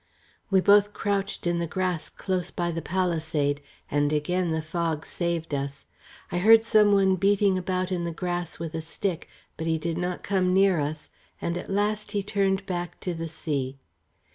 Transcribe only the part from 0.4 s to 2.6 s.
We both crouched in the grass close